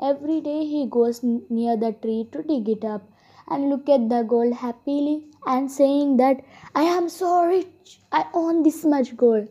[0.00, 3.02] Every day he goes near the tree to dig it up
[3.48, 6.40] and look at the gold happily and saying that
[6.74, 9.48] I am so rich, I own this much gold.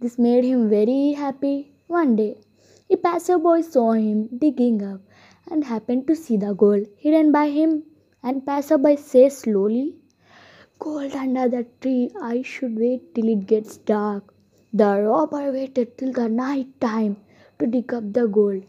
[0.00, 1.72] This made him very happy.
[1.86, 2.36] One day,
[2.88, 5.00] a passerby saw him digging up
[5.50, 7.82] and happened to see the gold hidden by him.
[8.22, 9.94] And passerby says slowly,
[10.78, 14.34] Gold under the tree, I should wait till it gets dark.
[14.72, 17.16] The robber waited till the night time
[17.58, 18.64] to dig up the gold.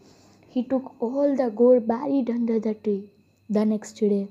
[0.48, 3.10] He took all the gold buried under the tree.
[3.50, 4.28] The next day,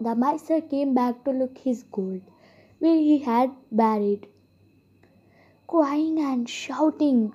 [0.00, 2.20] the miser came back to look his gold,
[2.78, 4.26] where he had buried,
[5.66, 7.32] crying and shouting,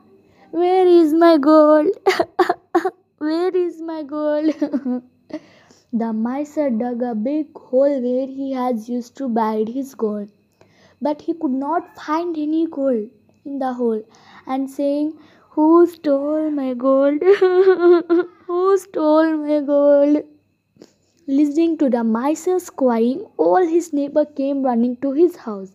[0.54, 1.88] Where is my gold?
[3.18, 4.54] Where is my gold?
[6.02, 10.30] the miser dug a big hole where he had used to bury his gold,
[11.02, 13.10] but he could not find any gold
[13.44, 14.04] in the hole,
[14.46, 15.18] and saying,
[15.58, 17.24] Who stole my gold?
[18.46, 20.22] Who stole my gold?
[21.26, 25.72] Listening to the miser's crying, all his neighbors came running to his house,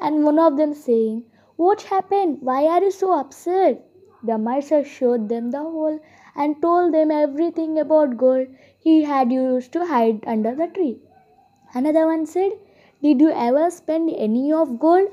[0.00, 1.22] and one of them saying,
[1.54, 2.38] What happened?
[2.40, 3.87] Why are you so upset?
[4.22, 6.00] The miser showed them the hole
[6.34, 8.48] and told them everything about gold
[8.80, 10.98] he had used to hide under the tree.
[11.74, 12.52] Another one said,
[13.02, 15.08] Did you ever spend any of gold?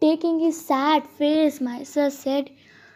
[0.00, 2.50] Taking his sad face, miser said,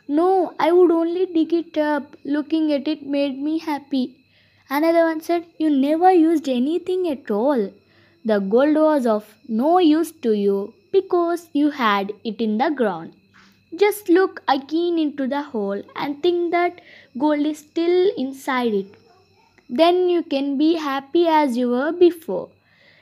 [0.09, 2.17] No, I would only dig it up.
[2.25, 4.25] Looking at it made me happy.
[4.71, 7.71] Another one said, You never used anything at all.
[8.25, 13.15] The gold was of no use to you because you had it in the ground.
[13.77, 16.81] Just look again into the hole and think that
[17.19, 18.95] gold is still inside it.
[19.71, 22.51] Then you can be happy as you were before.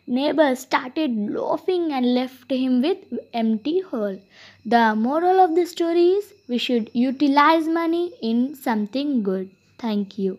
[0.07, 2.99] Neighbor started laughing and left him with
[3.33, 4.21] empty hole.
[4.65, 9.51] The moral of the story is we should utilize money in something good.
[9.79, 10.39] Thank you.